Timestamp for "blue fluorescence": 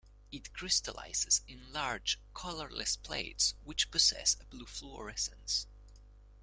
4.45-5.67